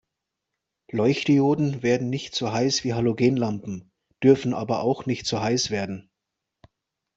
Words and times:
Leuchtdioden 0.89 1.83
werden 1.83 2.09
nicht 2.09 2.33
so 2.33 2.51
heiß 2.51 2.83
wie 2.83 2.95
Halogenlampen, 2.95 3.91
dürfen 4.23 4.55
aber 4.55 4.81
auch 4.81 5.05
nicht 5.05 5.27
so 5.27 5.39
heiß 5.41 5.69
werden. 5.69 6.09